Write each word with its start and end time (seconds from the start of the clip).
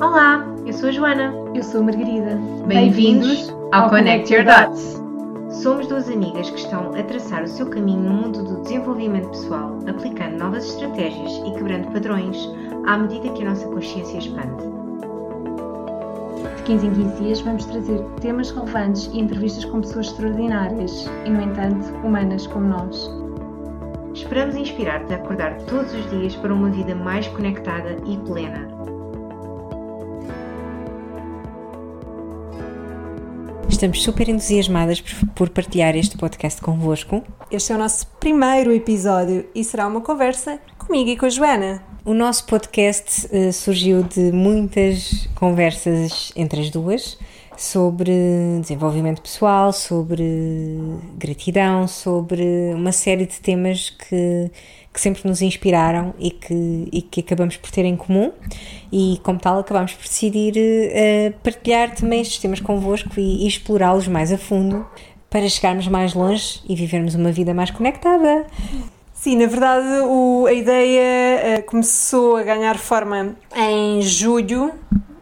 Olá, 0.00 0.42
eu 0.64 0.72
sou 0.72 0.88
a 0.88 0.92
Joana. 0.92 1.34
Eu 1.54 1.62
sou 1.62 1.82
a 1.82 1.84
Margarida. 1.84 2.34
Bem-vindos 2.66 3.54
ao 3.70 3.90
Connect 3.90 4.32
Your 4.32 4.46
Dots. 4.46 4.98
Somos 5.62 5.88
duas 5.88 6.08
amigas 6.08 6.48
que 6.48 6.58
estão 6.58 6.94
a 6.94 7.02
traçar 7.02 7.42
o 7.42 7.46
seu 7.46 7.66
caminho 7.66 8.00
no 8.00 8.14
mundo 8.14 8.42
do 8.42 8.62
desenvolvimento 8.62 9.28
pessoal, 9.28 9.78
aplicando 9.86 10.38
novas 10.38 10.64
estratégias 10.64 11.30
e 11.46 11.52
quebrando 11.52 11.92
padrões 11.92 12.48
à 12.86 12.96
medida 12.96 13.28
que 13.28 13.42
a 13.42 13.50
nossa 13.50 13.68
consciência 13.68 14.16
expande. 14.16 14.64
De 16.56 16.62
15 16.62 16.86
em 16.86 16.94
15 16.94 17.22
dias 17.22 17.40
vamos 17.42 17.66
trazer 17.66 18.00
temas 18.22 18.50
relevantes 18.52 19.10
e 19.12 19.20
entrevistas 19.20 19.66
com 19.66 19.82
pessoas 19.82 20.06
extraordinárias 20.06 21.10
e, 21.26 21.28
no 21.28 21.42
entanto, 21.42 21.94
humanas 22.02 22.46
como 22.46 22.68
nós. 22.68 23.10
Esperamos 24.14 24.56
inspirar-te 24.56 25.12
a 25.12 25.16
acordar 25.16 25.58
todos 25.64 25.92
os 25.92 26.08
dias 26.08 26.34
para 26.36 26.54
uma 26.54 26.70
vida 26.70 26.94
mais 26.94 27.28
conectada 27.28 27.98
e 28.06 28.16
plena. 28.16 28.66
Estamos 33.80 34.02
super 34.02 34.28
entusiasmadas 34.28 35.02
por 35.34 35.48
partilhar 35.48 35.96
este 35.96 36.18
podcast 36.18 36.60
convosco. 36.60 37.24
Este 37.50 37.72
é 37.72 37.76
o 37.76 37.78
nosso 37.78 38.06
primeiro 38.20 38.70
episódio 38.72 39.48
e 39.54 39.64
será 39.64 39.86
uma 39.86 40.02
conversa 40.02 40.60
comigo 40.76 41.08
e 41.08 41.16
com 41.16 41.24
a 41.24 41.30
Joana. 41.30 41.82
O 42.04 42.12
nosso 42.12 42.44
podcast 42.44 43.26
uh, 43.28 43.50
surgiu 43.50 44.02
de 44.02 44.32
muitas 44.32 45.26
conversas 45.34 46.30
entre 46.36 46.60
as 46.60 46.68
duas 46.68 47.16
sobre 47.60 48.10
desenvolvimento 48.58 49.20
pessoal, 49.20 49.70
sobre 49.70 50.24
gratidão, 51.18 51.86
sobre 51.86 52.72
uma 52.74 52.90
série 52.90 53.26
de 53.26 53.38
temas 53.38 53.90
que, 53.90 54.50
que 54.90 54.98
sempre 54.98 55.28
nos 55.28 55.42
inspiraram 55.42 56.14
e 56.18 56.30
que, 56.30 56.88
e 56.90 57.02
que 57.02 57.20
acabamos 57.20 57.58
por 57.58 57.70
ter 57.70 57.84
em 57.84 57.98
comum 57.98 58.32
e 58.90 59.20
como 59.22 59.38
tal 59.38 59.58
acabamos 59.58 59.92
por 59.92 60.04
decidir 60.04 60.54
uh, 60.56 61.38
partilhar 61.42 61.94
também 61.94 62.22
estes 62.22 62.38
temas 62.38 62.60
convosco 62.60 63.20
e, 63.20 63.44
e 63.44 63.46
explorá-los 63.46 64.08
mais 64.08 64.32
a 64.32 64.38
fundo 64.38 64.86
para 65.28 65.46
chegarmos 65.46 65.86
mais 65.86 66.14
longe 66.14 66.62
e 66.66 66.74
vivermos 66.74 67.14
uma 67.14 67.30
vida 67.30 67.52
mais 67.52 67.70
conectada. 67.70 68.46
Sim, 69.12 69.36
na 69.36 69.46
verdade 69.46 70.00
o, 70.06 70.46
a 70.46 70.52
ideia 70.54 71.58
uh, 71.58 71.62
começou 71.64 72.38
a 72.38 72.42
ganhar 72.42 72.78
forma 72.78 73.36
em 73.54 74.00
julho 74.00 74.72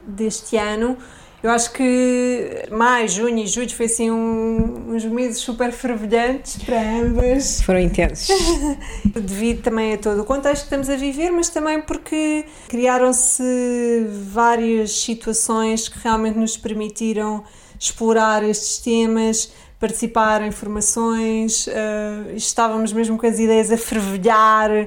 deste 0.07 0.57
ano 0.57 0.97
eu 1.43 1.51
acho 1.51 1.73
que 1.73 2.67
maio, 2.71 3.09
junho 3.09 3.39
e 3.39 3.47
julho 3.47 3.71
foi 3.71 3.87
assim 3.87 4.11
um, 4.11 4.93
uns 4.93 5.05
meses 5.05 5.39
super 5.39 5.71
fervilhantes 5.71 6.63
para 6.65 6.81
ambas. 6.81 7.63
Foram 7.63 7.81
intensos. 7.81 8.29
Devido 9.07 9.63
também 9.63 9.95
a 9.95 9.99
todo 9.99 10.23
o 10.23 10.25
contexto 10.25 10.63
que 10.63 10.67
estamos 10.67 10.91
a 10.91 10.97
viver, 10.97 11.31
mas 11.31 11.49
também 11.49 11.81
porque 11.81 12.45
criaram-se 12.69 14.07
várias 14.31 15.01
situações 15.01 15.89
que 15.89 15.99
realmente 16.01 16.37
nos 16.37 16.57
permitiram 16.57 17.45
explorar 17.79 18.43
estes 18.43 18.79
temas, 18.79 19.53
participar 19.79 20.43
em 20.43 20.51
formações, 20.51 21.69
uh, 21.69 22.35
estávamos 22.35 22.93
mesmo 22.93 23.17
com 23.17 23.27
as 23.27 23.39
ideias 23.39 23.71
a 23.71 23.77
fervilhar, 23.77 24.71
uh, 24.71 24.87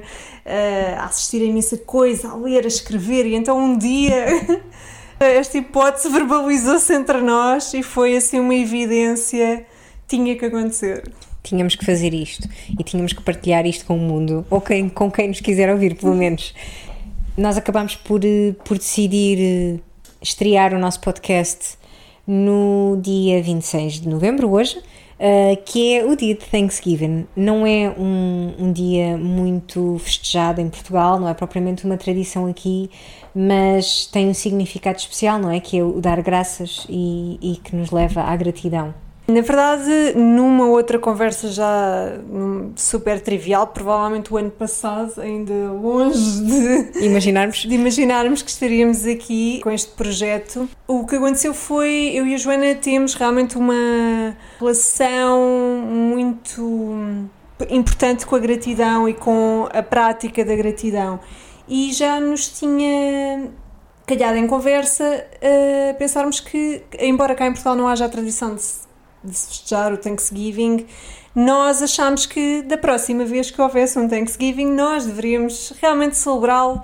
a 0.98 1.04
assistir 1.04 1.40
a 1.40 1.46
imensa 1.46 1.78
coisa, 1.78 2.28
a 2.28 2.36
ler, 2.36 2.64
a 2.64 2.68
escrever, 2.68 3.24
e 3.24 3.34
então 3.34 3.58
um 3.58 3.78
dia 3.78 4.26
esta 5.24 5.58
hipótese 5.58 6.08
verbalizou-se 6.08 6.92
entre 6.92 7.20
nós 7.20 7.72
e 7.74 7.82
foi 7.82 8.16
assim 8.16 8.40
uma 8.40 8.54
evidência, 8.54 9.66
tinha 10.06 10.36
que 10.36 10.44
acontecer. 10.44 11.10
Tínhamos 11.42 11.74
que 11.74 11.84
fazer 11.84 12.14
isto 12.14 12.48
e 12.78 12.84
tínhamos 12.84 13.12
que 13.12 13.22
partilhar 13.22 13.66
isto 13.66 13.84
com 13.84 13.96
o 13.96 13.98
mundo, 13.98 14.46
ou 14.48 14.60
quem, 14.60 14.88
com 14.88 15.10
quem 15.10 15.28
nos 15.28 15.40
quiser 15.40 15.70
ouvir, 15.70 15.96
pelo 15.96 16.14
menos. 16.14 16.54
Nós 17.36 17.56
acabámos 17.56 17.96
por, 17.96 18.24
eh, 18.24 18.54
por 18.64 18.78
decidir 18.78 19.38
eh, 19.40 19.80
estrear 20.20 20.74
o 20.74 20.78
nosso 20.78 21.00
podcast 21.00 21.76
no 22.26 22.98
dia 23.02 23.42
26 23.42 24.00
de 24.00 24.08
novembro, 24.08 24.50
hoje, 24.50 24.80
uh, 25.22 25.62
que 25.64 25.96
é 25.96 26.04
o 26.04 26.16
dia 26.16 26.34
de 26.34 26.44
Thanksgiving. 26.44 27.26
Não 27.36 27.64
é 27.66 27.88
um, 27.96 28.54
um 28.58 28.72
dia 28.72 29.16
muito 29.16 29.98
festejado 30.00 30.60
em 30.60 30.68
Portugal, 30.68 31.20
não 31.20 31.28
é 31.28 31.34
propriamente 31.34 31.84
uma 31.84 31.96
tradição 31.96 32.46
aqui, 32.46 32.90
mas 33.34 34.06
tem 34.06 34.28
um 34.28 34.34
significado 34.34 34.98
especial, 34.98 35.38
não 35.38 35.50
é? 35.50 35.60
Que 35.60 35.78
é 35.78 35.84
o 35.84 36.00
dar 36.00 36.20
graças 36.20 36.86
e, 36.88 37.38
e 37.40 37.56
que 37.56 37.76
nos 37.76 37.90
leva 37.90 38.22
à 38.22 38.36
gratidão. 38.36 38.92
Na 39.26 39.40
verdade, 39.40 40.14
numa 40.16 40.66
outra 40.66 40.98
conversa 40.98 41.48
já 41.48 42.12
super 42.74 43.20
trivial, 43.20 43.68
provavelmente 43.68 44.32
o 44.32 44.36
ano 44.36 44.50
passado, 44.50 45.20
ainda 45.20 45.52
longe 45.70 46.42
de 46.42 47.04
imaginarmos, 47.06 47.58
de 47.58 47.74
imaginarmos 47.74 48.42
que 48.42 48.50
estaríamos 48.50 49.06
aqui 49.06 49.60
com 49.62 49.70
este 49.70 49.92
projeto, 49.92 50.68
o 50.88 51.06
que 51.06 51.16
aconteceu 51.16 51.54
foi 51.54 52.10
eu 52.14 52.26
e 52.26 52.34
a 52.34 52.36
Joana 52.36 52.74
temos 52.74 53.14
realmente 53.14 53.56
uma 53.56 54.36
relação 54.58 55.40
muito 55.88 57.18
importante 57.70 58.26
com 58.26 58.34
a 58.34 58.38
gratidão 58.40 59.08
e 59.08 59.14
com 59.14 59.68
a 59.72 59.82
prática 59.82 60.44
da 60.44 60.56
gratidão. 60.56 61.20
E 61.68 61.92
já 61.92 62.18
nos 62.18 62.48
tinha 62.48 63.50
calhado 64.04 64.36
em 64.36 64.46
conversa 64.46 65.04
uh, 65.04 65.96
pensarmos 65.96 66.40
que, 66.40 66.82
embora 66.98 67.34
cá 67.34 67.46
em 67.46 67.52
Portugal 67.52 67.76
não 67.76 67.86
haja 67.86 68.04
a 68.04 68.08
tradição 68.08 68.54
de 68.54 68.62
de 69.24 69.32
festejar 69.32 69.92
o 69.92 69.96
Thanksgiving, 69.96 70.86
nós 71.34 71.82
achamos 71.82 72.26
que 72.26 72.62
da 72.62 72.76
próxima 72.76 73.24
vez 73.24 73.50
que 73.50 73.60
houvesse 73.60 73.98
um 73.98 74.08
Thanksgiving, 74.08 74.66
nós 74.66 75.06
deveríamos 75.06 75.72
realmente 75.80 76.16
celebrá-lo, 76.16 76.82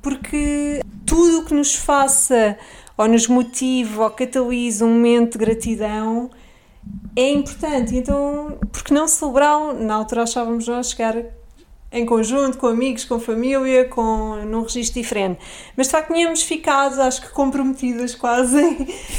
porque 0.00 0.80
tudo 1.04 1.40
o 1.40 1.44
que 1.44 1.54
nos 1.54 1.74
faça 1.74 2.56
ou 2.96 3.08
nos 3.08 3.26
motive 3.26 3.98
ou 3.98 4.10
catalise 4.10 4.82
um 4.84 4.88
momento 4.88 5.38
de 5.38 5.44
gratidão 5.44 6.30
é 7.16 7.30
importante. 7.30 7.96
Então, 7.96 8.58
por 8.72 8.84
que 8.84 8.92
não 8.94 9.08
celebrá-lo? 9.08 9.74
Na 9.74 9.94
altura 9.94 10.22
achávamos 10.22 10.66
nós 10.66 10.90
chegar 10.90 11.16
em 11.90 12.04
conjunto, 12.04 12.58
com 12.58 12.66
amigos, 12.66 13.04
com 13.04 13.18
família, 13.18 13.86
com, 13.86 14.36
num 14.44 14.62
registro 14.62 15.00
diferente. 15.00 15.40
Mas 15.76 15.86
de 15.86 15.92
facto 15.92 16.12
tínhamos 16.12 16.42
ficado, 16.42 17.00
acho 17.00 17.22
que 17.22 17.30
comprometidas 17.30 18.14
quase 18.14 18.58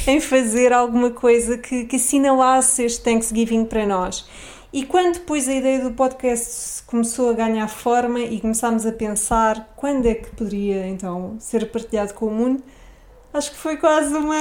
em, 0.07 0.19
fazer 0.19 0.71
alguma 0.71 1.09
coisa 1.09 1.57
que, 1.57 1.85
que 1.85 1.95
assinalasse 1.95 2.83
este 2.83 3.01
Thanksgiving 3.03 3.65
para 3.65 3.85
nós. 3.85 4.27
E 4.71 4.85
quando 4.85 5.15
depois 5.15 5.47
a 5.47 5.53
ideia 5.53 5.83
do 5.83 5.91
podcast 5.91 6.83
começou 6.83 7.31
a 7.31 7.33
ganhar 7.33 7.67
forma 7.67 8.19
e 8.19 8.39
começámos 8.39 8.85
a 8.85 8.91
pensar 8.91 9.73
quando 9.75 10.05
é 10.05 10.13
que 10.13 10.29
poderia 10.29 10.87
então 10.87 11.37
ser 11.39 11.71
partilhado 11.71 12.13
com 12.13 12.27
o 12.27 12.31
mundo, 12.31 12.63
acho 13.33 13.49
que 13.49 13.57
foi 13.57 13.77
quase 13.77 14.13
uma, 14.13 14.35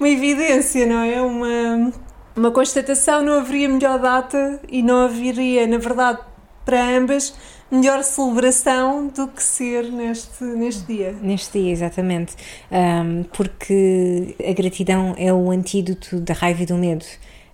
uma 0.00 0.08
evidência, 0.08 0.86
não 0.86 1.00
é? 1.02 1.20
Uma, 1.20 1.92
uma 2.34 2.50
constatação, 2.50 3.20
não 3.20 3.34
haveria 3.34 3.68
melhor 3.68 3.98
data 3.98 4.58
e 4.70 4.82
não 4.82 5.04
haveria, 5.04 5.66
na 5.66 5.76
verdade, 5.76 6.20
para 6.66 6.98
ambas 6.98 7.32
melhor 7.70 8.02
celebração 8.02 9.08
do 9.08 9.28
que 9.28 9.42
ser 9.42 9.84
neste, 9.84 10.44
neste 10.44 10.84
dia. 10.84 11.12
Neste 11.22 11.58
dia, 11.58 11.72
exatamente. 11.72 12.34
Um, 12.70 13.22
porque 13.32 14.36
a 14.46 14.52
gratidão 14.52 15.14
é 15.16 15.32
o 15.32 15.50
antídoto 15.50 16.20
da 16.20 16.34
raiva 16.34 16.62
e 16.62 16.66
do 16.66 16.76
medo. 16.76 17.06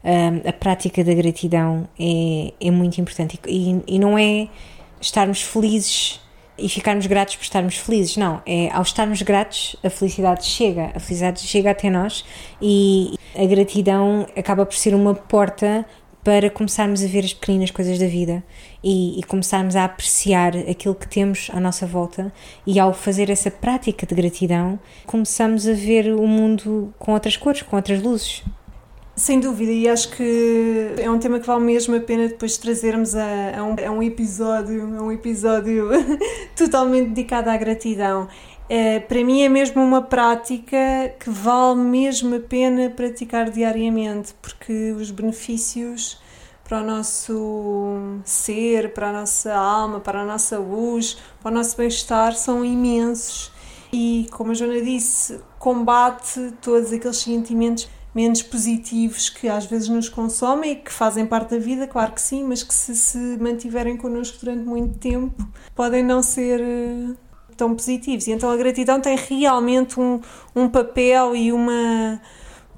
Um, 0.04 0.48
a 0.48 0.52
prática 0.52 1.04
da 1.04 1.14
gratidão 1.14 1.88
é, 1.98 2.52
é 2.60 2.70
muito 2.70 3.00
importante 3.00 3.38
e, 3.46 3.80
e 3.86 3.98
não 3.98 4.18
é 4.18 4.48
estarmos 5.00 5.42
felizes 5.42 6.20
e 6.58 6.68
ficarmos 6.68 7.06
gratos 7.06 7.36
por 7.36 7.44
estarmos 7.44 7.76
felizes. 7.76 8.16
Não, 8.16 8.42
é 8.44 8.70
ao 8.72 8.82
estarmos 8.82 9.22
gratos, 9.22 9.76
a 9.82 9.88
felicidade 9.88 10.44
chega, 10.44 10.92
a 10.94 11.00
felicidade 11.00 11.40
chega 11.40 11.70
até 11.70 11.88
nós 11.88 12.24
e 12.60 13.14
a 13.34 13.46
gratidão 13.46 14.26
acaba 14.36 14.66
por 14.66 14.74
ser 14.74 14.94
uma 14.94 15.14
porta 15.14 15.86
para 16.24 16.48
começarmos 16.50 17.02
a 17.02 17.06
ver 17.06 17.24
as 17.24 17.34
pequenas 17.34 17.70
coisas 17.70 17.98
da 17.98 18.06
vida 18.06 18.42
e, 18.82 19.18
e, 19.18 19.22
começarmos 19.24 19.74
a 19.74 19.84
apreciar 19.84 20.56
aquilo 20.56 20.94
que 20.94 21.08
temos 21.08 21.50
à 21.52 21.58
nossa 21.58 21.86
volta 21.86 22.32
e 22.66 22.78
ao 22.78 22.94
fazer 22.94 23.28
essa 23.30 23.50
prática 23.50 24.06
de 24.06 24.14
gratidão 24.14 24.78
começamos 25.06 25.66
a 25.66 25.72
ver 25.72 26.14
o 26.14 26.26
mundo 26.26 26.94
com 26.98 27.12
outras 27.12 27.36
cores, 27.36 27.62
com 27.62 27.76
outras 27.76 28.00
luzes. 28.02 28.42
Sem 29.14 29.40
dúvida, 29.40 29.70
e 29.70 29.86
acho 29.86 30.10
que 30.16 30.94
é 30.96 31.10
um 31.10 31.18
tema 31.18 31.38
que 31.38 31.46
vale 31.46 31.62
mesmo 31.62 31.94
a 31.94 32.00
pena 32.00 32.28
depois 32.28 32.56
trazermos 32.56 33.14
a, 33.14 33.58
a, 33.58 33.62
um, 33.62 33.76
a 33.86 33.90
um, 33.90 34.02
episódio, 34.02 34.82
a 34.98 35.02
um 35.02 35.12
episódio 35.12 35.90
totalmente 36.56 37.10
dedicado 37.10 37.50
à 37.50 37.56
gratidão. 37.58 38.26
É, 38.68 39.00
para 39.00 39.22
mim 39.24 39.42
é 39.42 39.48
mesmo 39.48 39.82
uma 39.82 40.02
prática 40.02 41.14
que 41.18 41.28
vale 41.28 41.80
mesmo 41.80 42.36
a 42.36 42.40
pena 42.40 42.88
praticar 42.90 43.50
diariamente, 43.50 44.34
porque 44.40 44.92
os 44.92 45.10
benefícios 45.10 46.20
para 46.64 46.80
o 46.80 46.84
nosso 46.86 48.20
ser, 48.24 48.94
para 48.94 49.10
a 49.10 49.12
nossa 49.12 49.52
alma, 49.54 50.00
para 50.00 50.22
a 50.22 50.24
nossa 50.24 50.58
luz, 50.58 51.18
para 51.42 51.50
o 51.50 51.54
nosso 51.54 51.76
bem-estar 51.76 52.34
são 52.34 52.64
imensos. 52.64 53.52
E, 53.92 54.26
como 54.30 54.52
a 54.52 54.54
Joana 54.54 54.80
disse, 54.80 55.38
combate 55.58 56.54
todos 56.62 56.92
aqueles 56.92 57.18
sentimentos 57.18 57.90
menos 58.14 58.42
positivos 58.42 59.28
que 59.28 59.48
às 59.48 59.66
vezes 59.66 59.88
nos 59.88 60.08
consomem 60.08 60.72
e 60.72 60.76
que 60.76 60.92
fazem 60.92 61.26
parte 61.26 61.50
da 61.50 61.58
vida, 61.58 61.86
claro 61.86 62.12
que 62.12 62.20
sim, 62.20 62.44
mas 62.44 62.62
que 62.62 62.72
se 62.72 62.94
se 62.94 63.18
mantiverem 63.38 63.96
connosco 63.96 64.38
durante 64.40 64.64
muito 64.64 64.98
tempo 64.98 65.46
podem 65.74 66.02
não 66.02 66.22
ser 66.22 66.60
tão 67.56 67.74
positivos. 67.74 68.26
E 68.26 68.32
então 68.32 68.50
a 68.50 68.56
gratidão 68.56 69.00
tem 69.00 69.16
realmente 69.16 69.98
um, 69.98 70.20
um 70.54 70.68
papel 70.68 71.36
e 71.36 71.52
uma 71.52 72.20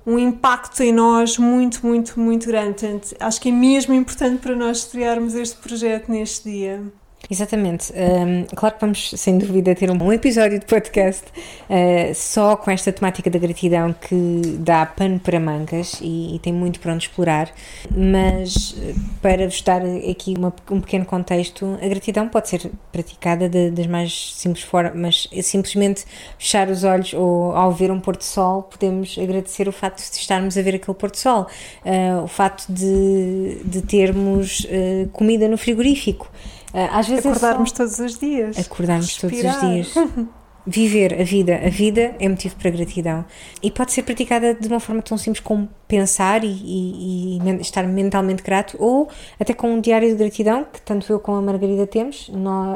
um 0.07 0.19
impacto 0.19 0.83
em 0.83 0.93
nós 0.93 1.39
muito, 1.39 1.87
muito, 1.87 2.21
muito 2.21 2.47
grande. 2.47 2.81
Portanto, 2.81 3.17
acho 3.19 3.41
que 3.41 3.49
é 3.49 3.53
mesmo 3.53 3.95
importante 3.95 4.41
para 4.41 4.55
nós 4.55 4.79
estrearmos 4.79 5.35
este 5.35 5.57
projeto 5.57 6.11
neste 6.11 6.51
dia. 6.51 6.83
Exatamente. 7.31 7.93
Um, 7.93 8.45
claro 8.55 8.75
que 8.75 8.81
vamos, 8.81 9.11
sem 9.17 9.39
dúvida, 9.39 9.75
ter 9.75 9.91
um 9.91 10.13
episódio 10.13 10.59
de 10.59 10.67
podcast 10.67 11.25
uh, 11.25 12.15
só 12.15 12.57
com 12.57 12.71
esta 12.71 12.93
temática 12.93 13.31
da 13.31 13.39
gratidão 13.39 13.95
que 13.95 14.57
dá 14.59 14.85
pano 14.85 15.19
para 15.19 15.41
mangas 15.41 15.99
e, 16.03 16.37
e 16.37 16.39
tem 16.39 16.53
muito 16.53 16.81
para 16.81 16.93
onde 16.93 17.05
explorar, 17.05 17.51
mas 17.91 18.77
eh, 18.79 18.95
para 19.23 19.47
vos 19.49 19.61
dar 19.63 19.83
aqui 20.11 20.35
uma, 20.37 20.53
um 20.71 20.81
pequeno 20.81 21.05
contexto, 21.05 21.79
a 21.83 21.89
gratidão 21.89 22.29
pode 22.29 22.49
ser 22.49 22.71
praticada 22.93 23.49
de, 23.49 23.71
das 23.71 23.87
mais 23.87 24.35
simples 24.35 24.65
formas, 24.65 25.29
é 25.33 25.43
simplesmente 25.43 26.05
fechar 26.39 26.69
os 26.69 26.85
olhos 26.85 27.15
ou 27.15 27.53
ao 27.53 27.73
ver 27.73 27.91
um 27.91 28.01
pôr-de-sol 28.01 28.63
podemos 28.65 29.17
agradecer 29.19 29.69
o 29.69 29.73
facto 29.73 29.99
de 29.99 30.17
estarmos 30.17 30.57
a 30.59 30.63
ver 30.63 30.75
aquele 30.77 30.97
pôr-de-sol, 30.97 31.47
uh, 31.85 32.23
o 32.23 32.29
facto 32.29 32.71
de, 32.71 33.61
de 33.65 33.83
termos 33.83 34.61
uh, 34.65 35.09
comida 35.11 35.49
no 35.49 35.57
frigorífico. 35.57 36.31
Ah, 36.75 36.99
às 36.99 37.09
vezes 37.09 37.25
acordarmos 37.25 37.71
é 37.71 37.75
todos 37.77 37.99
os 38.01 38.19
dias. 38.19 38.59
Acordarmos 38.59 39.17
respirar. 39.17 39.61
todos 39.61 39.87
os 39.87 39.95
dias. 39.95 40.09
Viver 40.67 41.21
a 41.21 41.25
vida. 41.25 41.61
A 41.63 41.69
vida 41.69 42.17
é 42.19 42.27
motivo 42.27 42.57
para 42.57 42.71
gratidão. 42.71 43.25
E 43.63 43.71
pode 43.71 43.93
ser 43.93 44.03
praticada 44.03 44.55
de 44.55 44.67
uma 44.67 44.81
forma 44.81 45.03
tão 45.03 45.19
simples 45.19 45.45
como 45.45 45.69
pensar 45.87 46.43
e, 46.43 46.49
e, 46.49 47.39
e 47.39 47.61
estar 47.61 47.87
mentalmente 47.87 48.43
grato, 48.43 48.75
ou 48.81 49.09
até 49.39 49.53
com 49.53 49.75
um 49.75 49.81
diário 49.81 50.09
de 50.09 50.15
gratidão, 50.15 50.65
que 50.65 50.81
tanto 50.81 51.13
eu 51.13 51.21
como 51.21 51.37
a 51.37 51.43
Margarida 51.43 51.87
temos. 51.87 52.31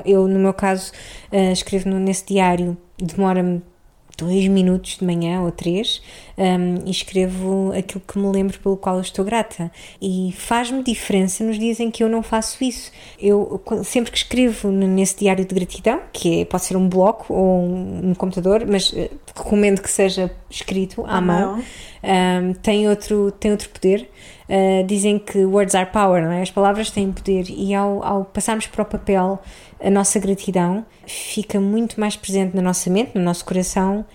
Eu, 0.04 0.28
no 0.28 0.38
meu 0.38 0.52
caso, 0.52 0.92
ah, 1.32 1.50
escrevo 1.50 1.88
nesse 1.88 2.26
diário, 2.26 2.76
demora-me 2.98 3.62
dois 4.18 4.48
minutos 4.48 4.98
de 4.98 5.04
manhã 5.04 5.40
ou 5.42 5.52
três 5.52 6.02
um, 6.36 6.86
e 6.86 6.90
escrevo 6.90 7.72
aquilo 7.76 8.02
que 8.06 8.18
me 8.18 8.26
lembro 8.26 8.58
pelo 8.58 8.76
qual 8.76 8.96
eu 8.96 9.00
estou 9.00 9.24
grata. 9.24 9.70
E 10.02 10.34
faz-me 10.36 10.82
diferença 10.82 11.44
nos 11.44 11.58
dias 11.58 11.78
em 11.78 11.90
que 11.90 12.02
eu 12.02 12.08
não 12.08 12.22
faço 12.22 12.62
isso. 12.62 12.90
Eu 13.18 13.62
sempre 13.84 14.10
que 14.10 14.18
escrevo 14.18 14.70
nesse 14.70 15.18
diário 15.18 15.44
de 15.44 15.54
gratidão, 15.54 16.00
que 16.12 16.40
é, 16.40 16.44
pode 16.44 16.64
ser 16.64 16.76
um 16.76 16.88
bloco 16.88 17.32
ou 17.32 17.62
um, 17.62 18.10
um 18.10 18.14
computador, 18.14 18.66
mas 18.66 18.92
uh, 18.92 19.08
recomendo 19.36 19.80
que 19.80 19.90
seja 19.90 20.30
escrito 20.50 21.04
à 21.06 21.20
mão, 21.20 21.62
um, 22.02 22.52
tem, 22.54 22.88
outro, 22.88 23.30
tem 23.30 23.52
outro 23.52 23.68
poder. 23.68 24.10
Uh, 24.48 24.82
dizem 24.86 25.18
que 25.18 25.44
words 25.44 25.74
are 25.74 25.90
power, 25.90 26.22
não 26.22 26.32
é? 26.32 26.40
As 26.40 26.50
palavras 26.50 26.90
têm 26.90 27.12
poder 27.12 27.50
e 27.50 27.74
ao, 27.74 28.02
ao 28.02 28.24
passarmos 28.24 28.66
para 28.66 28.82
o 28.82 28.86
papel 28.86 29.38
a 29.78 29.90
nossa 29.90 30.18
gratidão 30.18 30.86
fica 31.06 31.60
muito 31.60 32.00
mais 32.00 32.16
presente 32.16 32.56
na 32.56 32.62
nossa 32.62 32.88
mente, 32.88 33.10
no 33.14 33.20
nosso 33.20 33.44
coração, 33.44 34.06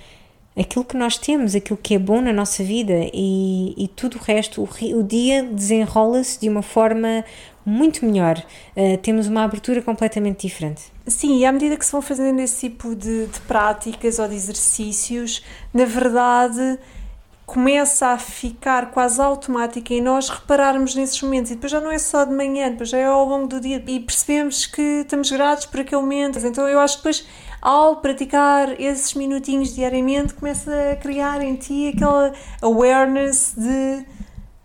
aquilo 0.58 0.86
que 0.86 0.96
nós 0.96 1.18
temos, 1.18 1.56
aquilo 1.56 1.78
que 1.82 1.96
é 1.96 2.00
bom 2.00 2.22
na 2.22 2.34
nossa 2.34 2.64
vida 2.64 3.10
e, 3.14 3.74
e 3.78 3.88
tudo 3.88 4.18
o 4.18 4.22
resto, 4.22 4.62
o, 4.64 5.00
o 5.00 5.04
dia 5.04 5.44
desenrola-se 5.44 6.40
de 6.40 6.50
uma 6.50 6.62
forma 6.62 7.24
muito 7.66 8.06
melhor. 8.06 8.44
Uh, 8.76 8.98
temos 8.98 9.28
uma 9.28 9.44
abertura 9.44 9.82
completamente 9.82 10.48
diferente. 10.48 10.82
Sim, 11.08 11.38
e 11.40 11.46
à 11.46 11.52
medida 11.52 11.78
que 11.78 11.86
se 11.86 11.92
vão 11.92 12.02
fazendo 12.02 12.40
esse 12.40 12.70
tipo 12.70 12.96
de, 12.96 13.28
de 13.28 13.40
práticas 13.42 14.20
ou 14.20 14.28
de 14.28 14.36
exercícios, 14.36 15.44
na 15.74 15.86
verdade 15.86 16.80
começa 17.46 18.08
a 18.08 18.18
ficar 18.18 18.92
quase 18.92 19.22
automática 19.22 19.94
em 19.94 20.02
nós 20.02 20.30
repararmos 20.30 20.96
nesses 20.96 21.22
momentos 21.22 21.52
e 21.52 21.56
depois 21.56 21.72
já 21.72 21.82
não 21.82 21.92
é 21.92 22.00
só 22.00 22.24
de 22.24 22.34
manhã, 22.34 22.70
depois 22.70 22.90
já 22.90 22.98
é 22.98 23.06
ao 23.06 23.26
longo 23.26 23.48
do 23.48 23.60
dia 23.60 23.84
e 23.88 24.00
percebemos 24.00 24.66
que 24.66 24.82
estamos 24.82 25.30
gratos 25.30 25.66
por 25.66 25.82
aquele 25.82 26.02
momento. 26.02 26.40
Então 26.40 26.68
eu 26.68 26.80
acho 26.80 26.98
que 26.98 27.04
depois 27.04 27.28
ao 27.62 27.98
praticar 27.98 28.80
esses 28.80 29.14
minutinhos 29.14 29.74
diariamente 29.74 30.34
começa 30.34 30.72
a 30.92 30.96
criar 30.96 31.42
em 31.42 31.56
ti 31.56 31.94
aquela 31.94 32.34
awareness 32.62 33.54
de 33.58 34.06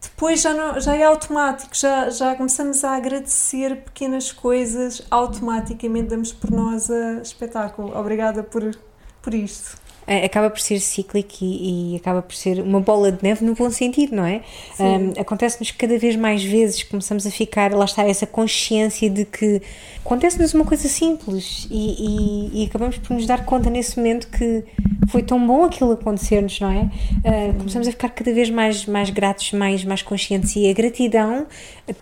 depois 0.00 0.40
já, 0.40 0.54
não, 0.54 0.80
já 0.80 0.96
é 0.96 1.04
automático, 1.04 1.74
já, 1.74 2.08
já 2.10 2.34
começamos 2.36 2.84
a 2.84 2.96
agradecer 2.96 3.82
pequenas 3.84 4.30
coisas, 4.32 5.02
automaticamente 5.10 6.08
damos 6.08 6.32
por 6.32 6.50
nós 6.50 6.90
a 6.90 7.20
espetáculo. 7.20 7.96
Obrigada 7.96 8.42
por, 8.42 8.76
por 9.20 9.34
isto. 9.34 9.76
É, 10.08 10.24
acaba 10.24 10.48
por 10.48 10.58
ser 10.58 10.80
cíclico 10.80 11.34
e, 11.42 11.92
e, 11.92 11.96
acaba 11.96 12.22
por 12.22 12.34
ser 12.34 12.60
uma 12.62 12.80
bola 12.80 13.12
de 13.12 13.22
neve 13.22 13.44
no 13.44 13.54
bom 13.54 13.70
sentido, 13.70 14.16
não 14.16 14.24
é? 14.24 14.40
Um, 14.80 15.20
Acontece-nos 15.20 15.70
cada 15.70 15.98
vez 15.98 16.16
mais 16.16 16.42
vezes, 16.42 16.82
começamos 16.82 17.26
a 17.26 17.30
ficar, 17.30 17.74
lá 17.74 17.84
está, 17.84 18.08
essa 18.08 18.26
consciência 18.26 19.10
de 19.10 19.26
que 19.26 19.60
acontece-nos 20.02 20.54
uma 20.54 20.64
coisa 20.64 20.88
simples 20.88 21.68
e, 21.70 22.54
e, 22.54 22.62
e, 22.62 22.66
acabamos 22.66 22.96
por 22.96 23.12
nos 23.12 23.26
dar 23.26 23.44
conta 23.44 23.68
nesse 23.68 23.98
momento 23.98 24.28
que 24.28 24.64
foi 25.08 25.22
tão 25.22 25.46
bom 25.46 25.64
aquilo 25.66 25.92
acontecer-nos, 25.92 26.58
não 26.58 26.70
é? 26.70 26.90
Uh, 27.18 27.54
começamos 27.58 27.86
a 27.86 27.90
ficar 27.90 28.08
cada 28.08 28.32
vez 28.32 28.48
mais, 28.48 28.86
mais 28.86 29.10
gratos, 29.10 29.52
mais, 29.52 29.84
mais 29.84 30.00
conscientes 30.00 30.56
e 30.56 30.70
a 30.70 30.72
gratidão 30.72 31.46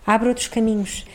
abre 0.05 0.29
outros 0.29 0.47
caminhos 0.47 1.05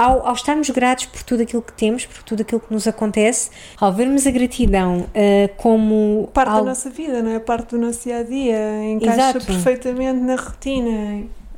ao, 0.00 0.26
ao, 0.26 0.32
estarmos 0.32 0.70
gratos 0.70 1.04
por 1.04 1.22
tudo 1.22 1.42
aquilo 1.42 1.60
que 1.60 1.72
temos, 1.74 2.06
por 2.06 2.22
tudo 2.22 2.40
aquilo 2.40 2.60
que 2.60 2.72
nos 2.72 2.86
acontece, 2.86 3.50
ao 3.78 3.92
vermos 3.92 4.26
a 4.26 4.30
gratidão 4.30 5.00
uh, 5.00 5.54
como. 5.58 6.30
Parte 6.32 6.48
algo... 6.48 6.64
da 6.64 6.70
nossa 6.70 6.88
vida, 6.88 7.22
não 7.22 7.32
é? 7.32 7.38
Parte 7.38 7.70
do 7.72 7.78
nosso 7.78 8.04
dia 8.04 8.18
a 8.18 8.22
dia, 8.22 8.84
encaixa 8.84 9.30
Exato. 9.30 9.46
perfeitamente 9.46 10.20
na 10.20 10.36
rotina, 10.36 10.90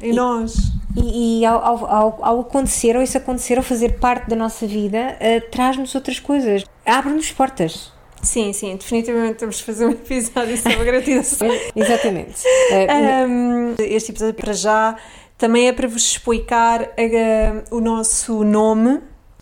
em 0.01 0.11
e, 0.11 0.13
nós. 0.13 0.55
E, 0.97 1.41
e 1.41 1.47
ao, 1.47 1.87
ao, 1.87 2.19
ao, 2.21 2.41
acontecer, 2.41 2.97
ou 2.97 3.03
isso 3.03 3.17
acontecer, 3.17 3.57
ou 3.59 3.63
fazer 3.63 4.01
parte 4.01 4.29
da 4.29 4.35
nossa 4.35 4.67
vida, 4.67 5.17
uh, 5.21 5.51
traz-nos 5.51 5.95
outras 5.95 6.19
coisas, 6.19 6.65
abre-nos 6.85 7.31
portas. 7.31 7.93
Sim, 8.23 8.53
sim, 8.53 8.77
definitivamente 8.77 9.35
temos 9.35 9.59
de 9.59 9.65
fazer 9.65 9.87
um 9.87 9.91
episódio 9.91 10.57
sobre 10.57 10.85
gratidão. 10.85 11.23
Exatamente. 11.77 12.43
Uh, 12.73 13.29
um, 13.29 13.75
este 13.79 14.13
episódio, 14.13 14.35
para 14.35 14.55
já, 14.55 14.97
também 15.43 15.67
é 15.67 15.73
para 15.73 15.89
vos 15.89 16.05
explicar 16.05 16.83
uh, 16.83 17.77
o 17.77 17.81
nosso 17.81 18.45
nome, 18.45 19.01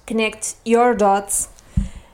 Connect 0.08 0.56
Your 0.66 0.96
Dots. 0.96 1.50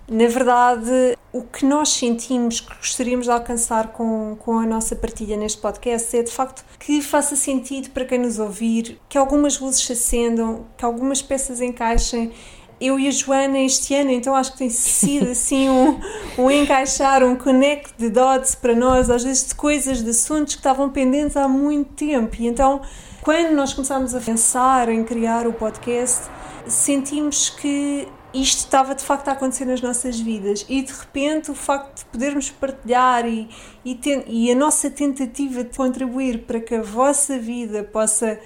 Na 0.09 0.27
verdade, 0.27 1.17
o 1.33 1.43
que 1.43 1.65
nós 1.65 1.91
sentimos 1.91 2.59
que 2.59 2.75
gostaríamos 2.75 3.27
de 3.27 3.31
alcançar 3.31 3.93
com, 3.93 4.37
com 4.41 4.59
a 4.59 4.67
nossa 4.67 4.97
partilha 4.97 5.37
neste 5.37 5.61
podcast 5.61 6.17
é 6.17 6.25
de 6.25 6.33
facto 6.33 6.65
que 6.81 7.00
faça 7.00 7.37
sentido 7.37 7.91
para 7.91 8.05
quem 8.05 8.19
nos 8.19 8.41
ouvir, 8.41 9.00
que 9.09 9.17
algumas 9.17 9.61
luzes 9.61 9.85
se 9.87 9.93
acendam, 9.93 10.67
que 10.77 10.85
algumas 10.85 11.23
peças 11.23 11.61
encaixem 11.61 12.33
eu 12.81 12.99
e 12.99 13.06
a 13.06 13.11
Joana 13.12 13.59
este 13.61 13.94
ano, 13.94 14.11
então 14.11 14.35
acho 14.35 14.53
que 14.53 14.59
tem 14.59 14.69
sido 14.69 15.31
assim 15.33 15.71
um, 15.71 16.00
um 16.37 16.50
encaixar, 16.50 17.23
um 17.23 17.37
connect 17.37 17.94
de 17.97 18.11
dots 18.11 18.56
para 18.56 18.75
nós, 18.75 19.09
às 19.09 19.23
vezes 19.23 19.47
de 19.47 19.55
coisas, 19.55 20.02
de 20.02 20.11
assuntos 20.11 20.55
que 20.55 20.61
estavam 20.61 20.90
pendentes 20.90 21.37
há 21.37 21.47
muito 21.47 21.93
tempo. 21.93 22.35
E 22.38 22.49
então 22.49 22.83
quando 23.26 23.56
nós 23.56 23.75
começámos 23.75 24.14
a 24.14 24.21
pensar 24.21 24.88
em 24.88 25.02
criar 25.02 25.49
o 25.49 25.52
podcast, 25.52 26.30
sentimos 26.64 27.50
que 27.50 28.06
isto 28.33 28.59
estava 28.59 28.95
de 28.95 29.02
facto 29.02 29.26
a 29.26 29.33
acontecer 29.33 29.64
nas 29.64 29.83
nossas 29.83 30.21
vidas 30.21 30.64
e 30.68 30.80
de 30.80 30.92
repente 30.92 31.50
o 31.50 31.54
facto 31.56 31.99
de 31.99 32.04
podermos 32.04 32.50
partilhar 32.50 33.26
e, 33.26 33.49
e, 33.85 33.97
ten, 33.97 34.23
e 34.28 34.52
a 34.52 34.54
nossa 34.54 34.88
tentativa 34.88 35.64
de 35.64 35.76
contribuir 35.76 36.45
para 36.47 36.61
que 36.61 36.76
a 36.76 36.83
vossa 36.83 37.37
vida 37.37 37.83
possa 37.83 38.38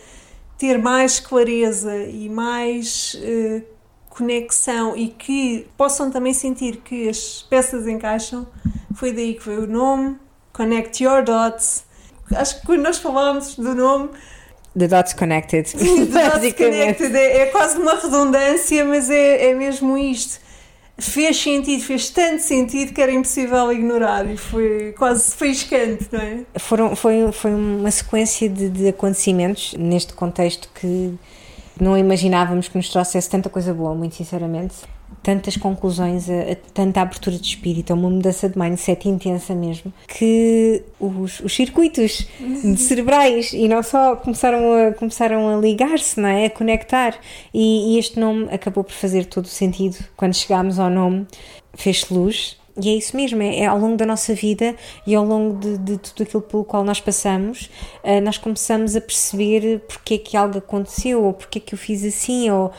ter 0.57 0.79
mais 0.79 1.21
clareza 1.21 1.95
e 1.99 2.31
mais 2.31 3.19
uh, 3.23 3.63
conexão 4.09 4.97
e 4.97 5.09
que 5.09 5.69
possam 5.77 6.11
também 6.11 6.33
sentir 6.33 6.79
que 6.79 7.07
as 7.07 7.43
peças 7.51 7.87
encaixam, 7.87 8.49
foi 8.95 9.13
daí 9.13 9.35
que 9.35 9.45
veio 9.45 9.65
o 9.65 9.67
nome, 9.67 10.17
Connect 10.55 11.05
Your 11.05 11.23
Dots. 11.23 11.85
Acho 12.35 12.61
que 12.61 12.67
quando 12.67 12.81
nós 12.81 12.97
falámos 12.97 13.57
do 13.57 13.75
nome 13.75 14.09
The 14.79 14.89
Dots 14.89 15.13
Connected. 15.15 15.65
The 15.67 16.07
Dots 16.07 16.53
Connected 16.57 17.15
é, 17.15 17.43
é, 17.43 17.47
quase 17.47 17.79
uma 17.79 17.95
redundância, 17.95 18.85
mas 18.85 19.11
é, 19.11 19.51
é 19.51 19.55
mesmo 19.55 19.97
isto. 19.99 20.41
Fez 20.99 21.41
sentido, 21.41 21.83
fez 21.83 22.11
tanto 22.11 22.43
sentido 22.43 22.93
que 22.93 23.01
era 23.01 23.11
impossível 23.11 23.73
ignorar 23.73 24.31
e 24.31 24.37
foi 24.37 24.95
quase 24.99 25.35
faiscante, 25.35 26.07
não 26.13 26.21
é? 26.21 26.45
Foram, 26.59 26.95
foi, 26.95 27.33
foi 27.33 27.55
uma 27.55 27.91
sequência 27.91 28.49
de, 28.51 28.69
de 28.69 28.89
acontecimentos 28.89 29.73
neste 29.79 30.13
contexto 30.13 30.69
que 30.75 31.15
não 31.81 31.97
imaginávamos 31.97 32.69
que 32.69 32.77
nos 32.77 32.91
trouxesse 32.91 33.31
tanta 33.31 33.49
coisa 33.49 33.73
boa, 33.73 33.95
muito 33.95 34.15
sinceramente 34.15 34.75
tantas 35.23 35.57
conclusões, 35.57 36.29
a, 36.29 36.53
a, 36.53 36.57
tanta 36.73 37.01
abertura 37.01 37.37
de 37.37 37.47
espírito, 37.47 37.93
uma 37.93 38.11
mudança 38.11 38.49
de 38.49 38.59
mindset 38.59 39.09
intensa 39.09 39.55
mesmo, 39.55 39.93
que 40.09 40.83
os, 40.99 41.41
os 41.41 41.55
circuitos 41.55 42.27
cerebrais 42.77 43.53
e 43.53 43.69
não 43.69 43.83
só 43.83 44.17
começaram 44.17 44.73
a, 44.73 44.93
começaram 44.93 45.49
a 45.49 45.61
ligar-se, 45.61 46.21
não 46.21 46.29
é? 46.29 46.47
A 46.47 46.51
conectar. 46.51 47.19
E, 47.53 47.95
e, 47.95 47.99
este 47.99 48.19
nome 48.19 48.49
acabou 48.51 48.85
por 48.85 48.93
fazer 48.93 49.27
todo 49.27 49.45
o 49.45 49.49
sentido. 49.49 49.97
Quando 50.17 50.35
chegámos 50.35 50.79
ao 50.79 50.91
nome, 50.91 51.27
fez 51.75 52.09
luz. 52.09 52.59
E 52.83 52.89
é 52.89 52.95
isso 52.95 53.17
mesmo, 53.17 53.43
é, 53.43 53.61
é, 53.61 53.67
ao 53.67 53.79
longo 53.79 53.97
da 53.97 54.07
nossa 54.07 54.33
vida 54.33 54.75
e 55.07 55.15
ao 55.15 55.25
longo 55.25 55.59
de, 55.59 55.77
de 55.77 55.99
tudo 55.99 56.23
aquilo 56.23 56.41
pelo 56.41 56.65
qual 56.65 56.85
nós 56.85 57.01
passamos, 57.01 57.69
uh, 58.03 58.21
nós 58.23 58.39
começamos 58.39 58.97
a 58.97 59.01
perceber 59.01 59.81
porque 59.87 60.15
é 60.15 60.19
que 60.19 60.37
algo 60.37 60.59
aconteceu, 60.59 61.23
ou 61.25 61.35
porque 61.35 61.59
é 61.59 61.61
que 61.61 61.75
eu 61.75 61.79
fiz 61.79 62.05
assim, 62.05 62.49
ou 62.49 62.73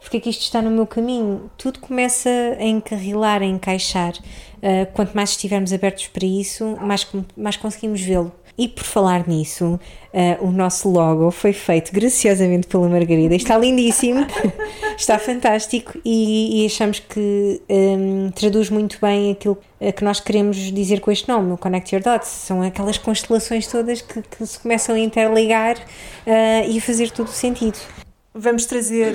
porque 0.00 0.18
é 0.18 0.20
que 0.20 0.30
isto 0.30 0.42
está 0.42 0.62
no 0.62 0.70
meu 0.70 0.86
caminho? 0.86 1.50
Tudo 1.56 1.80
começa 1.80 2.30
a 2.58 2.64
encarrilar, 2.64 3.42
a 3.42 3.46
encaixar. 3.46 4.14
uh, 4.62 4.90
quanto 4.92 5.14
mais 5.14 5.30
estivermos 5.30 5.72
abertos 5.72 6.06
para 6.08 6.26
isso, 6.26 6.76
mais, 6.80 7.06
mais 7.36 7.56
conseguimos 7.56 8.00
vê-lo. 8.00 8.32
E 8.56 8.66
por 8.66 8.82
falar 8.82 9.28
nisso, 9.28 9.78
uh, 10.12 10.44
o 10.44 10.50
nosso 10.50 10.88
logo 10.90 11.30
foi 11.30 11.52
feito 11.52 11.92
graciosamente 11.92 12.66
pela 12.66 12.88
Margarida. 12.88 13.36
Está 13.36 13.56
lindíssimo, 13.56 14.26
está 14.98 15.16
fantástico 15.16 15.96
e, 16.04 16.62
e 16.62 16.66
achamos 16.66 16.98
que 16.98 17.62
um, 17.70 18.32
traduz 18.32 18.68
muito 18.68 18.98
bem 19.00 19.30
aquilo 19.30 19.56
que 19.94 20.02
nós 20.02 20.18
queremos 20.18 20.56
dizer 20.56 21.00
com 21.00 21.12
este 21.12 21.28
nome, 21.28 21.52
o 21.52 21.56
Connect 21.56 21.94
Your 21.94 22.02
Dots. 22.02 22.26
São 22.26 22.60
aquelas 22.60 22.98
constelações 22.98 23.68
todas 23.68 24.00
que, 24.02 24.22
que 24.22 24.44
se 24.44 24.58
começam 24.58 24.96
a 24.96 24.98
interligar 24.98 25.76
uh, 25.76 26.68
e 26.68 26.78
a 26.78 26.80
fazer 26.80 27.12
todo 27.12 27.28
o 27.28 27.32
sentido. 27.32 27.78
Vamos 28.34 28.66
trazer 28.66 29.14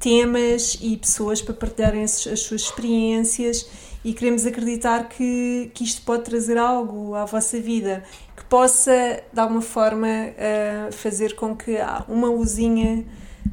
temas 0.00 0.78
e 0.80 0.96
pessoas 0.96 1.40
para 1.40 1.54
partilharem 1.54 2.02
as, 2.02 2.26
as 2.26 2.40
suas 2.40 2.62
experiências 2.62 3.68
e 4.04 4.12
queremos 4.12 4.46
acreditar 4.46 5.08
que, 5.08 5.70
que 5.74 5.82
isto 5.82 6.02
pode 6.02 6.24
trazer 6.24 6.56
algo 6.56 7.14
à 7.14 7.24
vossa 7.24 7.60
vida 7.60 8.04
que 8.36 8.44
possa, 8.44 9.22
de 9.32 9.40
alguma 9.40 9.62
forma, 9.62 10.06
uh, 10.06 10.92
fazer 10.92 11.34
com 11.34 11.56
que 11.56 11.76
uma 12.08 12.28
luzinha 12.28 13.04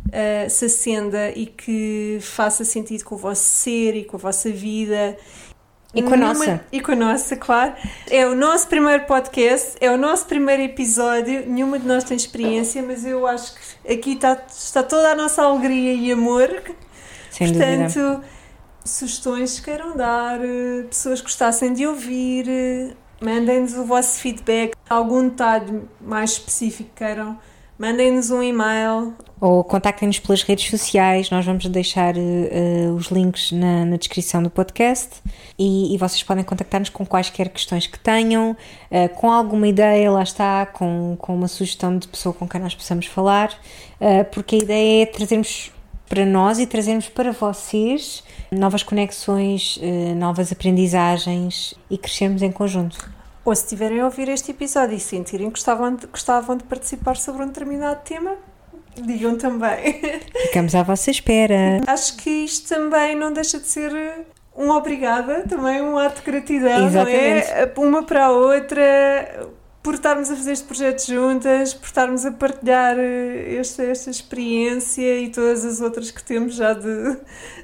uh, 0.08 0.50
se 0.50 0.66
acenda 0.66 1.32
e 1.32 1.48
que 1.48 2.20
faça 2.22 2.64
sentido 2.64 3.04
com 3.04 3.16
o 3.16 3.18
vosso 3.18 3.44
ser 3.44 3.96
e 3.96 4.04
com 4.04 4.18
a 4.18 4.20
vossa 4.20 4.52
vida 4.52 5.18
e 5.94 6.02
com 6.02 6.14
a 6.14 6.18
nossa. 6.18 6.66
E 6.72 6.82
com 6.82 6.92
a 6.92 6.96
nossa, 6.96 7.36
claro. 7.36 7.74
É 8.10 8.26
o 8.26 8.36
nosso 8.36 8.68
primeiro 8.68 9.06
podcast, 9.06 9.76
é 9.80 9.92
o 9.92 9.98
nosso 9.98 10.26
primeiro 10.26 10.64
episódio. 10.64 11.46
Nenhuma 11.48 11.78
de 11.78 11.88
nós 11.88 12.04
tem 12.04 12.18
experiência, 12.18 12.82
mas 12.82 13.06
eu 13.06 13.28
acho 13.28 13.54
que 13.54 13.94
aqui 13.94 14.14
está, 14.14 14.38
está 14.50 14.82
toda 14.82 15.12
a 15.12 15.16
nossa 15.16 15.44
alegria 15.44 15.94
e 15.94 16.12
amor. 16.12 16.50
Sem 17.30 17.50
Portanto, 17.50 18.00
dúvida. 18.00 18.24
sugestões 18.84 19.60
que 19.60 19.66
queiram 19.66 19.96
dar, 19.96 20.40
pessoas 20.90 21.20
que 21.20 21.28
gostassem 21.28 21.74
de 21.74 21.86
ouvir, 21.86 22.96
mandem-nos 23.22 23.76
o 23.76 23.86
vosso 23.86 24.20
feedback. 24.20 24.74
Algum 24.90 25.30
detalhe 25.30 25.84
mais 26.02 26.32
específico 26.32 26.90
que 26.96 27.04
queiram 27.06 27.40
mandem-nos 27.77 28.32
um 28.32 28.42
e-mail. 28.42 29.13
Ou 29.39 29.62
contactem-nos 29.62 30.20
pelas 30.20 30.42
redes 30.42 30.70
sociais, 30.70 31.30
nós 31.30 31.46
vamos 31.46 31.65
deixar 31.65 32.15
uh, 32.15 32.96
os 32.96 33.08
links 33.08 33.51
na, 33.51 33.84
na, 33.84 33.98
descrição 33.98 34.42
do 34.42 34.50
podcast 34.50 35.22
e, 35.60 35.94
e 35.94 35.98
vocês 35.98 36.24
podem 36.24 36.46
contactar-nos 36.46 36.88
com 36.88 37.06
quaisquer 37.06 37.50
questões 37.50 37.86
que 37.86 38.00
tenham, 38.00 38.51
uh, 38.51 39.10
com 39.15 39.30
alguma 39.30 39.68
ideia, 39.68 40.10
lá 40.10 40.24
está, 40.24 40.65
com, 40.65 41.18
com 41.20 41.36
uma 41.36 41.50
sugestão 41.50 41.98
de 41.98 42.08
pessoa 42.08 42.34
com 42.34 42.48
quem 42.48 42.62
nós 42.62 42.74
possamos 42.74 43.06
falar, 43.06 43.50
uh, 44.00 44.24
porque 44.32 44.56
a 44.56 44.60
ideia 44.60 45.03
é 45.03 45.06
trazermos 45.08 45.72
para 46.08 46.25
nós 46.25 46.60
e 46.60 46.65
trazermos 46.65 47.10
para 47.10 47.34
vocês 47.34 48.24
novas 48.51 48.84
conexões, 48.84 49.80
novas 50.15 50.51
aprendizagens 50.51 51.74
e 51.89 51.98
crescermos 51.98 52.44
em 52.44 52.51
conjunto. 52.51 53.23
Ou 53.46 53.56
se 53.56 53.64
estiverem 53.64 54.00
a 54.00 54.06
ouvir 54.06 54.30
este 54.30 54.52
episódio 54.52 54.96
e 54.96 55.00
sentirem 55.00 55.48
que 55.48 55.54
gostavam 55.54 55.96
de, 55.96 56.08
gostavam 56.08 56.56
de 56.56 56.64
participar 56.64 57.18
sobre 57.18 57.44
um 57.44 57.48
determinado 57.48 58.02
tema, 58.04 58.38
digam 58.96 59.38
também. 59.38 60.00
Ficamos 60.48 60.74
à 60.76 60.84
vossa 60.84 61.12
espera. 61.12 61.82
Acho 61.86 62.16
que 62.18 62.30
isto 62.30 62.70
também 62.70 63.16
não 63.16 63.34
deixa 63.34 63.60
de 63.60 63.68
ser 63.68 63.92
um 64.56 64.70
obrigada, 64.70 65.44
também 65.48 65.82
um 65.82 65.98
ato 65.98 66.22
de 66.22 66.32
gratidão, 66.32 66.88
Exatamente. 66.88 67.48
não 67.48 67.58
é? 67.58 67.74
Uma 67.78 68.04
para 68.04 68.26
a 68.26 68.32
outra, 68.32 69.50
por 69.82 69.96
estarmos 69.96 70.32
a 70.32 70.36
fazer 70.36 70.52
este 70.54 70.66
projeto 70.66 71.06
juntas, 71.06 71.74
por 71.74 71.88
estarmos 71.88 72.26
a 72.26 72.32
partilhar 72.32 72.98
eh, 72.98 73.56
esta, 73.58 73.84
esta 73.84 74.10
experiência 74.10 75.20
e 75.20 75.30
todas 75.30 75.66
as 75.66 75.82
outras 75.82 76.12
que 76.12 76.24
temos 76.24 76.56
já 76.56 76.74
de, 76.74 77.18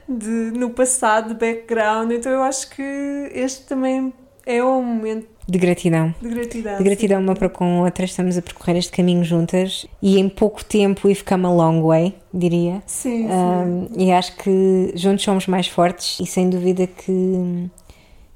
de, 0.08 0.52
no 0.58 0.72
passado, 0.72 1.30
de 1.30 1.36
background. 1.36 2.12
Então 2.12 2.32
eu 2.32 2.44
acho 2.44 2.70
que 2.72 3.32
este 3.34 3.66
também 3.66 4.12
é 4.46 4.64
um 4.64 4.82
momento 4.82 5.39
de 5.50 5.58
gratidão. 5.58 6.14
De 6.22 6.30
gratidão. 6.30 6.78
De 6.78 6.84
gratidão 6.84 7.22
uma 7.22 7.36
para 7.36 7.50
com 7.50 7.80
a 7.80 7.86
outra, 7.86 8.06
estamos 8.06 8.38
a 8.38 8.42
percorrer 8.42 8.78
este 8.78 8.92
caminho 8.92 9.24
juntas 9.24 9.86
e 10.02 10.20
em 10.20 10.30
pouco 10.30 10.64
tempo 10.64 11.08
we've 11.08 11.24
come 11.24 11.46
a 11.46 11.50
long 11.50 11.82
way, 11.82 12.14
diria. 12.34 12.84
Sim, 12.86 13.26
um, 13.26 13.88
sim. 13.88 14.06
E 14.06 14.12
acho 14.12 14.36
que 14.38 14.92
juntos 14.96 15.24
somos 15.24 15.48
mais 15.48 15.68
fortes 15.68 16.20
e 16.20 16.26
sem 16.26 16.50
dúvida 16.50 16.86
que 16.86 17.70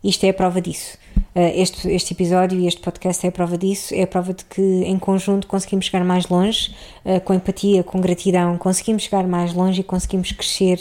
isto 0.03 0.23
é 0.25 0.29
a 0.29 0.33
prova 0.33 0.59
disso. 0.59 0.97
Uh, 1.35 1.49
este, 1.55 1.89
este 1.89 2.13
episódio 2.13 2.59
e 2.59 2.67
este 2.67 2.81
podcast 2.81 3.25
é 3.25 3.29
a 3.29 3.31
prova 3.31 3.57
disso, 3.57 3.93
é 3.93 4.03
a 4.03 4.07
prova 4.07 4.33
de 4.33 4.43
que 4.45 4.61
em 4.61 4.97
conjunto 4.97 5.47
conseguimos 5.47 5.85
chegar 5.85 6.03
mais 6.03 6.27
longe, 6.27 6.73
uh, 7.05 7.21
com 7.21 7.33
empatia, 7.33 7.83
com 7.83 8.01
gratidão, 8.01 8.57
conseguimos 8.57 9.03
chegar 9.03 9.25
mais 9.27 9.53
longe 9.53 9.81
e 9.81 9.83
conseguimos 9.83 10.31
crescer 10.31 10.79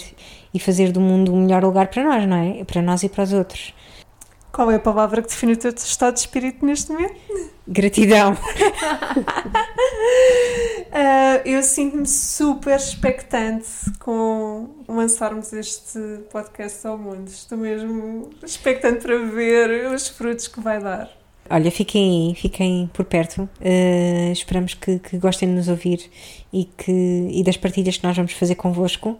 e 0.52 0.58
fazer 0.58 0.92
do 0.92 1.00
mundo 1.00 1.32
um 1.32 1.42
melhor 1.42 1.62
lugar 1.62 1.88
para 1.88 2.04
nós, 2.04 2.26
não 2.26 2.36
é? 2.36 2.64
Para 2.64 2.82
nós 2.82 3.02
e 3.02 3.08
para 3.08 3.24
os 3.24 3.32
outros. 3.32 3.72
Qual 4.52 4.71
é 4.71 4.76
a 4.76 4.78
palavra 4.80 5.23
que 5.23 5.28
define 5.28 5.54
o 5.54 5.56
teu 5.56 5.71
estado 5.71 6.12
de 6.12 6.21
espírito 6.21 6.64
neste 6.64 6.92
momento? 6.92 7.14
Gratidão. 7.66 8.32
uh, 8.32 8.37
eu 11.49 11.62
sinto-me 11.62 12.06
super 12.06 12.76
expectante 12.76 13.66
com 13.99 14.68
lançarmos 14.87 15.54
este 15.54 15.99
podcast 16.30 16.87
ao 16.87 16.99
mundo. 16.99 17.28
Estou 17.28 17.56
mesmo 17.56 18.28
expectante 18.44 19.00
para 19.00 19.16
ver 19.25 19.90
os 19.90 20.09
frutos 20.09 20.49
que 20.49 20.61
vai 20.61 20.78
dar. 20.78 21.11
Olha, 21.49 21.71
fiquem 21.71 22.28
aí, 22.28 22.35
fiquem 22.35 22.90
por 22.92 23.06
perto. 23.06 23.49
Uh, 23.59 24.32
esperamos 24.32 24.75
que, 24.75 24.99
que, 24.99 25.16
gostem 25.16 25.49
de 25.49 25.54
nos 25.54 25.68
ouvir 25.68 26.11
e, 26.52 26.66
que, 26.66 27.28
e 27.30 27.42
das 27.42 27.56
partilhas 27.56 27.97
que 27.97 28.04
nós 28.04 28.14
vamos 28.14 28.35
fazer 28.35 28.56
convosco. 28.56 29.18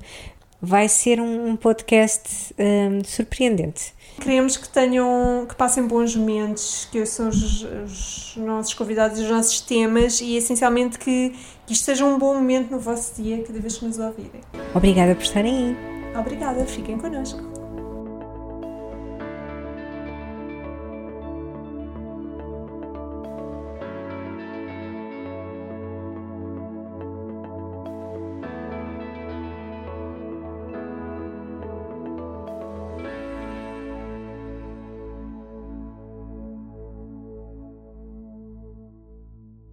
Vai 0.62 0.88
ser 0.88 1.21
um, 1.21 1.49
um 1.49 1.57
podcast 1.57 2.54
um, 2.57 3.02
surpreendente 3.02 3.92
Queremos 4.21 4.57
que 4.57 4.69
tenham, 4.69 5.47
que 5.49 5.54
passem 5.57 5.87
bons 5.87 6.14
momentos, 6.14 6.87
que 6.92 7.04
são 7.07 7.28
os, 7.28 7.64
os 7.64 8.35
nossos 8.37 8.75
convidados 8.75 9.19
e 9.19 9.23
os 9.23 9.31
nossos 9.31 9.61
temas 9.61 10.21
e 10.21 10.37
essencialmente 10.37 10.99
que, 10.99 11.35
que 11.66 11.73
isto 11.73 11.85
seja 11.85 12.04
um 12.04 12.19
bom 12.19 12.35
momento 12.35 12.71
no 12.71 12.78
vosso 12.78 13.21
dia 13.21 13.42
cada 13.42 13.59
vez 13.59 13.78
que 13.78 13.85
nos 13.85 13.99
ouvirem. 13.99 14.40
Obrigada 14.75 15.14
por 15.14 15.23
estarem 15.23 15.57
aí. 15.57 15.76
Obrigada, 16.16 16.64
fiquem 16.66 16.99
connosco. 16.99 17.51